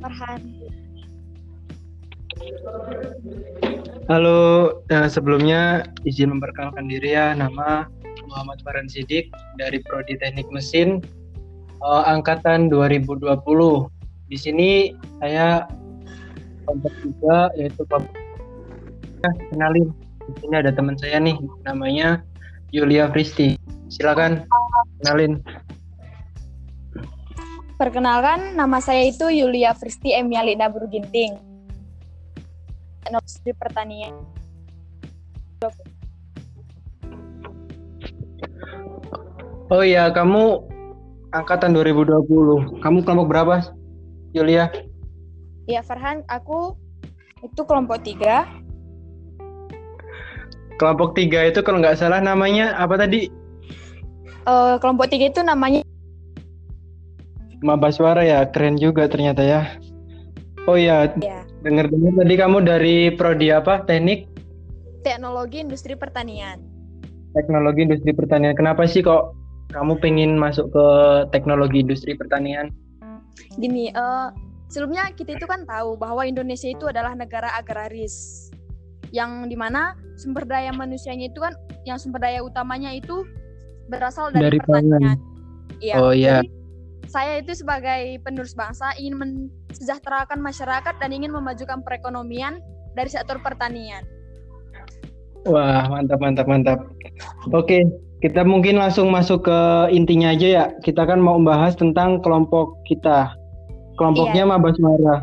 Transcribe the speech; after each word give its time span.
Farhan. 0.00 0.40
Halo, 4.06 4.38
eh, 4.92 5.08
sebelumnya 5.10 5.88
izin 6.06 6.36
memperkenalkan 6.36 6.86
diri 6.86 7.16
ya, 7.16 7.34
nama 7.34 7.88
Muhammad 8.28 8.60
Farhan 8.62 8.86
Sidik 8.86 9.32
dari 9.58 9.80
Prodi 9.82 10.14
Teknik 10.20 10.46
Mesin 10.52 11.02
eh, 11.80 12.02
angkatan 12.06 12.68
2020. 12.68 13.24
Di 14.26 14.36
sini 14.38 14.70
saya 15.22 15.64
kelompok 16.66 16.92
tiga 17.02 17.38
yaitu 17.54 17.82
Nah, 19.16 19.32
kenalin. 19.50 19.90
Di 20.26 20.32
sini 20.44 20.54
ada 20.60 20.70
teman 20.70 20.94
saya 21.00 21.16
nih, 21.18 21.38
namanya 21.64 22.20
Yulia 22.70 23.08
Fristi. 23.10 23.56
Silakan 23.88 24.44
kenalin. 25.00 25.40
Perkenalkan, 27.76 28.56
nama 28.56 28.80
saya 28.80 29.04
itu 29.04 29.28
Yulia 29.28 29.76
Fristi 29.76 30.16
Emialina 30.16 30.72
Burginting. 30.72 31.36
Industri 33.04 33.52
Pertanian. 33.52 34.16
Oh 39.68 39.84
iya, 39.84 40.08
kamu 40.08 40.64
angkatan 41.36 41.76
2020. 41.76 42.80
Kamu 42.80 42.98
kelompok 43.04 43.28
berapa, 43.28 43.68
Yulia? 44.32 44.72
Ya, 45.68 45.84
Farhan, 45.84 46.24
aku 46.32 46.80
itu 47.44 47.60
kelompok 47.68 48.00
tiga. 48.00 48.48
Kelompok 50.80 51.12
tiga 51.12 51.44
itu 51.44 51.60
kalau 51.60 51.84
nggak 51.84 52.00
salah 52.00 52.24
namanya 52.24 52.72
apa 52.80 52.96
tadi? 52.96 53.28
Eh, 54.46 54.74
kelompok 54.80 55.12
tiga 55.12 55.28
itu 55.28 55.44
namanya 55.44 55.85
Maba 57.66 57.90
Suara 57.90 58.22
ya, 58.22 58.46
keren 58.46 58.78
juga 58.78 59.10
ternyata 59.10 59.42
ya. 59.42 59.66
Oh 60.70 60.78
iya, 60.78 61.10
ya, 61.18 61.42
dengar-dengar 61.66 62.22
tadi 62.22 62.34
kamu 62.38 62.58
dari 62.62 62.96
prodi 63.14 63.50
apa? 63.50 63.82
Teknik 63.82 64.30
Teknologi 65.02 65.62
Industri 65.62 65.98
Pertanian. 65.98 66.62
Teknologi 67.34 67.86
Industri 67.86 68.14
Pertanian. 68.14 68.54
Kenapa 68.54 68.86
sih 68.86 69.02
kok 69.02 69.34
kamu 69.74 69.98
pengen 69.98 70.38
masuk 70.38 70.70
ke 70.70 70.86
Teknologi 71.34 71.82
Industri 71.82 72.14
Pertanian? 72.14 72.70
Gini, 73.58 73.90
eh, 73.90 74.28
sebelumnya 74.70 75.10
kita 75.14 75.38
itu 75.38 75.46
kan 75.46 75.66
tahu 75.66 75.94
bahwa 75.98 76.26
Indonesia 76.26 76.70
itu 76.70 76.86
adalah 76.90 77.14
negara 77.14 77.50
agraris 77.54 78.46
yang 79.14 79.46
di 79.46 79.54
mana 79.54 79.94
sumber 80.18 80.42
daya 80.42 80.74
manusianya 80.74 81.30
itu 81.30 81.38
kan 81.38 81.54
yang 81.86 81.98
sumber 81.98 82.26
daya 82.26 82.42
utamanya 82.42 82.90
itu 82.90 83.22
berasal 83.86 84.34
dari, 84.34 84.50
Dari 84.50 84.58
pertanian. 84.58 85.18
Iya. 85.78 85.94
Oh, 86.02 86.10
iya. 86.10 86.42
jadi 86.42 86.65
saya 87.06 87.40
itu 87.40 87.54
sebagai 87.54 88.18
penerus 88.22 88.52
bangsa 88.52 88.92
ingin 88.98 89.16
mensejahterakan 89.16 90.42
masyarakat 90.42 90.94
dan 90.98 91.10
ingin 91.10 91.30
memajukan 91.32 91.80
perekonomian 91.82 92.60
dari 92.94 93.10
sektor 93.10 93.38
pertanian. 93.40 94.02
Wah, 95.46 95.86
mantap, 95.86 96.18
mantap, 96.18 96.46
mantap. 96.50 96.78
Oke, 97.54 97.86
kita 98.18 98.42
mungkin 98.42 98.82
langsung 98.82 99.14
masuk 99.14 99.46
ke 99.46 99.58
intinya 99.94 100.34
aja 100.34 100.46
ya. 100.48 100.64
Kita 100.82 101.06
kan 101.06 101.22
mau 101.22 101.38
membahas 101.38 101.78
tentang 101.78 102.18
kelompok 102.24 102.74
kita. 102.90 103.30
Kelompoknya 103.94 104.42
Iya. 104.42 104.50
Maba 104.50 104.70
Suara. 104.74 105.16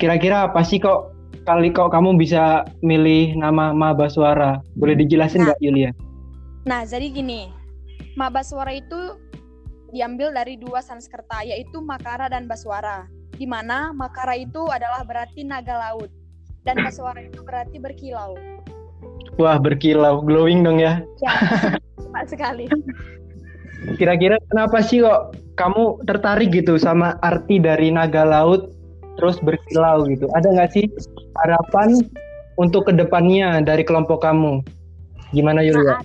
Kira-kira 0.00 0.48
apa 0.48 0.64
sih 0.64 0.80
kok 0.80 1.12
kali 1.44 1.70
kok 1.70 1.92
kamu 1.92 2.16
bisa 2.16 2.64
milih 2.80 3.36
nama 3.36 3.76
Maba 3.76 4.08
Suara? 4.08 4.64
Boleh 4.80 4.96
dijelasin 4.96 5.44
Nah. 5.44 5.52
nggak, 5.52 5.60
Yulia? 5.60 5.90
Nah, 6.66 6.82
jadi 6.88 7.12
gini, 7.12 7.52
Maba 8.16 8.40
Suara 8.40 8.72
itu 8.72 9.20
diambil 9.90 10.34
dari 10.34 10.58
dua 10.58 10.82
Sanskerta, 10.82 11.42
yaitu 11.46 11.78
Makara 11.82 12.30
dan 12.30 12.46
Baswara. 12.50 13.06
Di 13.36 13.44
mana 13.44 13.92
Makara 13.92 14.34
itu 14.38 14.64
adalah 14.72 15.04
berarti 15.04 15.44
naga 15.44 15.76
laut, 15.90 16.08
dan 16.64 16.80
Baswara 16.80 17.20
itu 17.22 17.44
berarti 17.44 17.76
berkilau. 17.78 18.34
Wah, 19.36 19.60
berkilau, 19.60 20.24
glowing 20.24 20.64
dong 20.64 20.80
ya. 20.80 21.04
Ya, 21.20 21.34
cepat 22.00 22.26
sekali. 22.32 22.64
Kira-kira 24.00 24.40
kenapa 24.48 24.80
sih 24.80 25.04
kok 25.04 25.36
kamu 25.60 26.00
tertarik 26.08 26.50
gitu 26.56 26.80
sama 26.80 27.20
arti 27.20 27.60
dari 27.60 27.92
naga 27.92 28.24
laut 28.24 28.72
terus 29.20 29.36
berkilau 29.44 30.08
gitu? 30.08 30.26
Ada 30.32 30.48
nggak 30.56 30.70
sih 30.72 30.88
harapan 31.44 32.00
untuk 32.56 32.88
ke 32.88 32.92
depannya 32.96 33.60
dari 33.60 33.84
kelompok 33.84 34.24
kamu? 34.24 34.64
Gimana 35.36 35.60
Yulia? 35.60 36.00
Nah, 36.00 36.02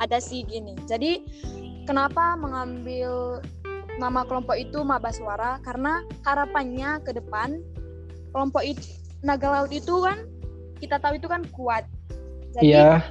ada 0.00 0.16
sih 0.16 0.48
gini. 0.48 0.72
Jadi, 0.88 1.20
kenapa 1.90 2.38
mengambil 2.38 3.42
nama 3.98 4.22
kelompok 4.22 4.54
itu 4.54 4.78
Maba 4.86 5.10
Suara? 5.10 5.58
Karena 5.66 6.06
harapannya 6.22 7.02
ke 7.02 7.10
depan 7.18 7.58
kelompok 8.30 8.62
itu 8.62 8.86
naga 9.26 9.50
laut 9.50 9.74
itu 9.74 10.06
kan 10.06 10.22
kita 10.78 11.02
tahu 11.02 11.18
itu 11.18 11.26
kan 11.26 11.42
kuat. 11.50 11.82
Jadi 12.54 12.78
Iya, 12.78 13.02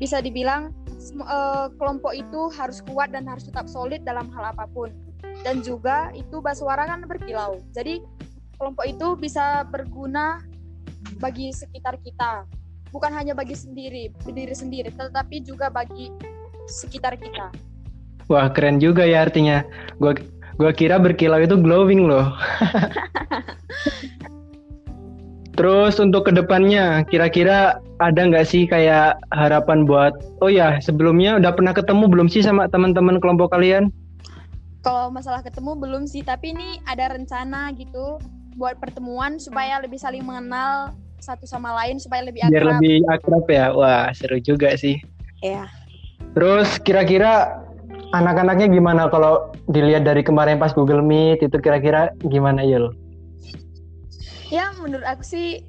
bisa 0.00 0.24
dibilang 0.24 0.72
eh, 1.12 1.68
kelompok 1.76 2.16
itu 2.16 2.48
harus 2.56 2.80
kuat 2.88 3.12
dan 3.12 3.28
harus 3.28 3.44
tetap 3.44 3.68
solid 3.68 4.00
dalam 4.08 4.32
hal 4.32 4.56
apa 4.56 4.64
pun. 4.72 4.88
Dan 5.44 5.60
juga 5.60 6.08
itu 6.16 6.40
Baswara 6.40 6.88
kan 6.88 7.04
berkilau. 7.04 7.60
Jadi 7.76 8.00
kelompok 8.56 8.88
itu 8.88 9.12
bisa 9.20 9.68
berguna 9.68 10.40
bagi 11.20 11.52
sekitar 11.52 12.00
kita. 12.00 12.48
Bukan 12.90 13.12
hanya 13.14 13.38
bagi 13.38 13.54
sendiri, 13.54 14.10
diri 14.26 14.56
sendiri, 14.56 14.90
tetapi 14.90 15.46
juga 15.46 15.70
bagi 15.70 16.10
sekitar 16.66 17.14
kita. 17.14 17.70
Wah 18.30 18.46
keren 18.54 18.78
juga 18.78 19.02
ya 19.02 19.26
artinya. 19.26 19.66
Gua 19.98 20.14
gua 20.56 20.70
kira 20.70 21.02
berkilau 21.02 21.42
itu 21.42 21.58
glowing 21.58 22.06
loh. 22.06 22.30
Terus 25.60 26.00
untuk 26.00 26.24
ke 26.24 26.32
depannya, 26.32 27.04
kira-kira 27.04 27.84
ada 28.00 28.20
nggak 28.24 28.48
sih 28.48 28.64
kayak 28.64 29.20
harapan 29.28 29.84
buat? 29.84 30.16
Oh 30.40 30.48
ya, 30.48 30.80
sebelumnya 30.80 31.36
udah 31.36 31.52
pernah 31.52 31.76
ketemu 31.76 32.08
belum 32.08 32.32
sih 32.32 32.40
sama 32.40 32.64
teman-teman 32.64 33.20
kelompok 33.20 33.52
kalian? 33.52 33.92
Kalau 34.80 35.12
masalah 35.12 35.44
ketemu 35.44 35.76
belum 35.76 36.08
sih, 36.08 36.24
tapi 36.24 36.56
ini 36.56 36.80
ada 36.88 37.12
rencana 37.12 37.76
gitu 37.76 38.16
buat 38.56 38.80
pertemuan 38.80 39.36
supaya 39.36 39.76
lebih 39.84 40.00
saling 40.00 40.24
mengenal 40.24 40.96
satu 41.20 41.44
sama 41.44 41.76
lain 41.84 42.00
supaya 42.00 42.24
lebih 42.24 42.40
Biar 42.48 42.64
akrab. 42.64 42.80
lebih 42.80 42.96
akrab 43.12 43.44
ya. 43.52 43.66
Wah, 43.76 44.08
seru 44.16 44.40
juga 44.40 44.72
sih. 44.80 44.96
Iya. 45.44 45.68
Terus 46.32 46.80
kira-kira 46.80 47.59
anak-anaknya 48.10 48.66
gimana 48.70 49.06
kalau 49.06 49.54
dilihat 49.70 50.02
dari 50.02 50.26
kemarin 50.26 50.58
pas 50.58 50.74
Google 50.74 51.02
Meet 51.02 51.46
itu 51.46 51.56
kira-kira 51.62 52.10
gimana 52.26 52.62
Yul? 52.66 52.90
Ya, 54.50 54.74
menurut 54.82 55.06
aku 55.06 55.22
sih 55.22 55.62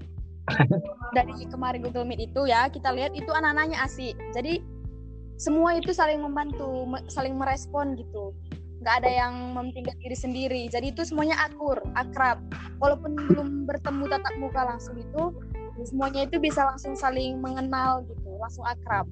dari 1.18 1.46
kemarin 1.48 1.86
Google 1.86 2.06
Meet 2.10 2.34
itu 2.34 2.42
ya 2.50 2.66
kita 2.68 2.90
lihat 2.94 3.14
itu 3.14 3.30
anak-anaknya 3.30 3.78
asik. 3.86 4.18
Jadi 4.34 4.62
semua 5.38 5.78
itu 5.78 5.94
saling 5.94 6.22
membantu, 6.22 6.86
me- 6.90 7.06
saling 7.10 7.38
merespon 7.38 7.94
gitu. 7.98 8.34
Nggak 8.82 9.06
ada 9.06 9.12
yang 9.14 9.34
mementingkan 9.54 9.98
diri 10.02 10.18
sendiri. 10.18 10.62
Jadi 10.66 10.94
itu 10.98 11.06
semuanya 11.06 11.38
akur, 11.46 11.78
akrab. 11.94 12.42
Walaupun 12.82 13.14
belum 13.30 13.70
bertemu 13.70 14.04
tatap 14.10 14.34
muka 14.42 14.62
langsung 14.66 14.98
itu, 14.98 15.30
semuanya 15.86 16.26
itu 16.26 16.42
bisa 16.42 16.66
langsung 16.66 16.98
saling 16.98 17.38
mengenal 17.38 18.02
gitu, 18.10 18.30
langsung 18.42 18.66
akrab. 18.66 19.06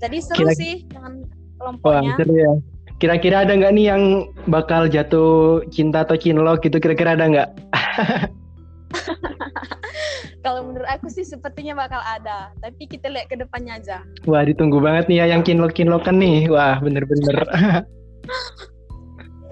Jadi 0.00 0.16
seru 0.24 0.48
Kira- 0.48 0.56
sih 0.56 0.88
dengan 0.88 1.28
kelompoknya. 1.60 2.16
seru 2.16 2.34
ya. 2.34 2.52
Kira-kira 3.00 3.44
ada 3.44 3.52
nggak 3.56 3.72
nih 3.76 3.86
yang 3.92 4.02
bakal 4.48 4.84
jatuh 4.84 5.64
cinta 5.72 6.04
atau 6.04 6.16
cinlok 6.20 6.64
gitu? 6.64 6.76
Kira-kira 6.80 7.16
ada 7.16 7.24
nggak? 7.28 7.48
Kalau 10.44 10.64
menurut 10.64 10.88
aku 10.88 11.12
sih 11.12 11.24
sepertinya 11.24 11.76
bakal 11.76 12.00
ada. 12.00 12.52
Tapi 12.60 12.88
kita 12.88 13.12
lihat 13.12 13.28
ke 13.28 13.36
depannya 13.36 13.76
aja. 13.76 14.00
Wah, 14.24 14.44
ditunggu 14.44 14.80
banget 14.80 15.08
nih 15.08 15.24
ya 15.24 15.36
yang 15.36 15.42
cinlok-cinlokan 15.44 16.16
nih. 16.16 16.48
Wah, 16.48 16.80
bener-bener. 16.80 17.36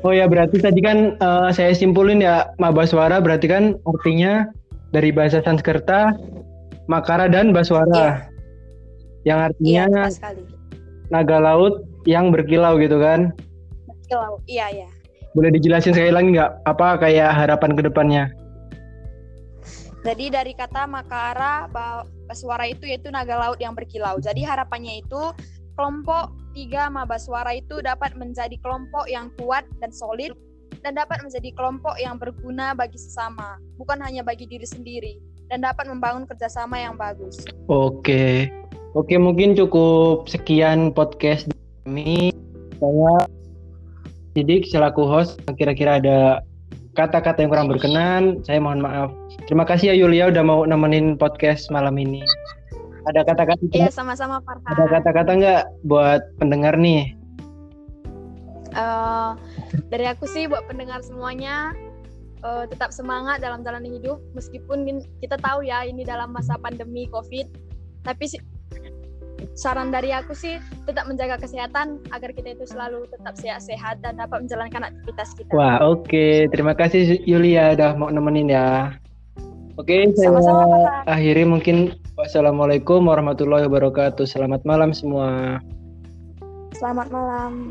oh 0.04 0.12
ya, 0.12 0.24
berarti 0.28 0.60
tadi 0.60 0.80
kan 0.80 1.16
eh, 1.16 1.48
saya 1.52 1.72
simpulin 1.76 2.24
ya, 2.24 2.48
Maba 2.56 2.88
Suara 2.88 3.20
berarti 3.20 3.48
kan 3.48 3.76
artinya 3.84 4.48
dari 4.96 5.12
bahasa 5.12 5.44
Sanskerta, 5.44 6.16
Makara 6.88 7.28
dan 7.28 7.52
Baswara. 7.52 8.24
Yang 9.28 9.38
artinya 9.52 9.68
Iya, 9.68 9.84
tepat 9.92 10.12
sekali. 10.16 10.42
naga 11.12 11.38
laut 11.40 11.84
yang 12.04 12.30
berkilau 12.30 12.76
gitu 12.78 13.00
kan. 13.00 13.32
Kilau. 14.06 14.38
Iya, 14.46 14.70
iya. 14.70 14.88
Boleh 15.32 15.54
dijelasin 15.54 15.94
sekali 15.94 16.12
lagi 16.12 16.34
nggak 16.34 16.66
apa 16.66 16.98
kayak 16.98 17.30
harapan 17.34 17.72
ke 17.78 17.82
depannya? 17.84 18.24
Jadi 20.06 20.30
dari 20.30 20.52
kata 20.54 20.86
Makara 20.86 21.66
Ba- 21.68 22.06
Baswara 22.30 22.64
itu 22.70 22.86
yaitu 22.86 23.10
naga 23.10 23.36
laut 23.36 23.58
yang 23.58 23.74
berkilau. 23.74 24.22
Jadi 24.22 24.46
harapannya 24.46 25.02
itu 25.02 25.22
kelompok 25.74 26.32
tiga 26.56 26.90
Mabaswara 26.90 27.54
itu 27.54 27.78
dapat 27.82 28.18
menjadi 28.18 28.56
kelompok 28.58 29.06
yang 29.06 29.30
kuat 29.38 29.62
dan 29.78 29.94
solid 29.94 30.34
dan 30.82 30.94
dapat 30.94 31.22
menjadi 31.22 31.50
kelompok 31.54 31.94
yang 31.98 32.18
berguna 32.18 32.74
bagi 32.74 32.98
sesama, 32.98 33.58
bukan 33.78 33.98
hanya 34.02 34.22
bagi 34.22 34.46
diri 34.46 34.66
sendiri 34.66 35.18
dan 35.50 35.64
dapat 35.64 35.88
membangun 35.90 36.28
kerjasama 36.28 36.78
yang 36.78 36.94
bagus. 36.94 37.42
Oke. 37.66 38.52
Oke, 38.96 39.14
mungkin 39.20 39.52
cukup 39.52 40.26
sekian 40.26 40.90
podcast 40.96 41.46
kami. 41.88 42.36
Saya 42.76 43.12
Sidik 44.36 44.68
selaku 44.68 45.08
host. 45.08 45.40
Kira-kira 45.56 45.96
ada 45.96 46.44
kata-kata 46.92 47.40
yang 47.40 47.50
kurang 47.50 47.72
berkenan, 47.72 48.44
saya 48.44 48.60
mohon 48.60 48.84
maaf. 48.84 49.08
Terima 49.48 49.64
kasih 49.64 49.90
ya 49.90 49.94
Yulia 49.96 50.28
udah 50.28 50.44
mau 50.44 50.68
nemenin 50.68 51.16
podcast 51.16 51.72
malam 51.72 51.96
ini. 51.96 52.20
Ada 53.08 53.24
kata-kata 53.24 53.64
Iya, 53.72 53.88
sama-sama 53.88 54.44
Farhan. 54.44 54.68
Ada 54.68 54.84
kata-kata 55.00 55.30
nggak 55.32 55.62
buat 55.88 56.20
pendengar 56.36 56.76
nih? 56.76 57.16
Uh, 58.76 59.32
dari 59.88 60.04
aku 60.12 60.28
sih 60.28 60.44
buat 60.44 60.68
pendengar 60.68 61.00
semuanya 61.00 61.72
uh, 62.44 62.68
tetap 62.68 62.92
semangat 62.92 63.40
dalam 63.40 63.64
jalan 63.64 63.80
hidup 63.80 64.20
meskipun 64.36 64.84
kita 65.24 65.40
tahu 65.40 65.64
ya 65.64 65.88
ini 65.88 66.04
dalam 66.04 66.36
masa 66.36 66.60
pandemi 66.60 67.08
Covid. 67.08 67.48
Tapi 68.04 68.28
saran 69.58 69.90
dari 69.90 70.14
aku 70.14 70.34
sih 70.34 70.58
tetap 70.86 71.10
menjaga 71.10 71.38
kesehatan 71.40 71.98
agar 72.14 72.30
kita 72.30 72.54
itu 72.54 72.64
selalu 72.66 73.06
tetap 73.10 73.34
sehat-sehat 73.38 74.02
dan 74.02 74.18
dapat 74.18 74.46
menjalankan 74.46 74.90
aktivitas 74.90 75.34
kita. 75.34 75.50
Wah, 75.54 75.82
oke. 75.82 76.06
Okay. 76.06 76.46
Terima 76.50 76.74
kasih 76.74 77.22
Yulia 77.26 77.74
udah 77.74 77.96
mau 77.98 78.10
nemenin 78.10 78.50
ya. 78.50 78.94
Oke, 79.78 79.94
okay, 79.94 80.10
saya 80.18 80.34
Sama-sama, 80.34 81.06
akhiri 81.06 81.46
mungkin 81.46 81.94
wassalamualaikum 82.18 83.06
warahmatullahi 83.06 83.70
wabarakatuh. 83.70 84.26
Selamat 84.26 84.66
malam 84.66 84.90
semua. 84.90 85.62
Selamat 86.74 87.06
malam. 87.14 87.70